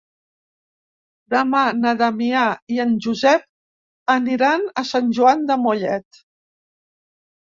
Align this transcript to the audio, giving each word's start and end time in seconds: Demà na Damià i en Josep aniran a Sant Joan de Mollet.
Demà 1.33 1.59
na 1.81 1.91
Damià 1.99 2.45
i 2.77 2.81
en 2.85 2.95
Josep 3.07 3.45
aniran 4.15 4.67
a 4.83 4.89
Sant 4.93 5.13
Joan 5.19 5.45
de 5.53 5.63
Mollet. 5.67 6.23